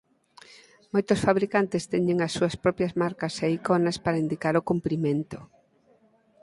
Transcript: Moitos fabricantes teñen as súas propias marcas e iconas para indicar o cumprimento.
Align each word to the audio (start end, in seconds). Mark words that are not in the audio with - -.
Moitos 0.93 1.19
fabricantes 1.25 1.83
teñen 1.93 2.17
as 2.25 2.31
súas 2.37 2.55
propias 2.63 2.93
marcas 3.03 3.33
e 3.45 3.47
iconas 3.59 3.97
para 4.03 4.21
indicar 4.23 4.53
o 4.57 4.65
cumprimento. 4.69 5.37